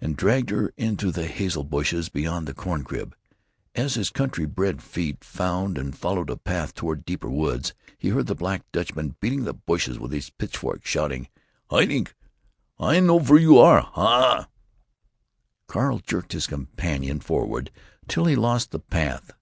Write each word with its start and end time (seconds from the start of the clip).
and 0.00 0.16
dragged 0.16 0.50
her 0.50 0.72
into 0.76 1.10
the 1.10 1.26
hazel 1.26 1.64
bushes 1.64 2.08
beyond 2.08 2.46
the 2.46 2.54
corn 2.54 2.84
crib. 2.84 3.16
As 3.74 3.94
his 3.94 4.10
country 4.10 4.46
bred 4.46 4.80
feet 4.80 5.24
found 5.24 5.76
and 5.76 5.98
followed 5.98 6.30
a 6.30 6.36
path 6.36 6.72
toward 6.72 7.04
deeper 7.04 7.28
woods, 7.28 7.74
he 7.98 8.10
heard 8.10 8.28
the 8.28 8.36
Black 8.36 8.62
Dutchman 8.70 9.16
beating 9.20 9.42
the 9.42 9.52
bushes 9.54 9.98
with 9.98 10.12
his 10.12 10.30
pitchfork, 10.30 10.86
shouting: 10.86 11.26
"Hiding! 11.68 12.06
I 12.78 13.00
know 13.00 13.18
vere 13.18 13.38
you 13.38 13.58
are! 13.58 13.80
Hah!" 13.80 14.48
Carl 15.66 15.98
jerked 15.98 16.30
his 16.32 16.46
companion 16.46 17.18
forward 17.18 17.72
till 18.06 18.26
he 18.26 18.36
lost 18.36 18.70
the 18.70 18.78
path. 18.78 19.32